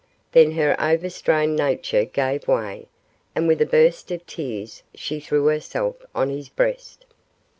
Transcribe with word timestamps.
Then 0.31 0.53
her 0.53 0.75
overstrained 0.81 1.55
nature 1.57 2.05
gave 2.05 2.47
way, 2.47 2.87
and 3.35 3.47
with 3.47 3.61
a 3.61 3.67
burst 3.67 4.09
of 4.09 4.25
tears 4.25 4.81
she 4.95 5.19
threw 5.19 5.45
herself 5.45 5.97
on 6.15 6.31
his 6.31 6.49
breast. 6.49 7.05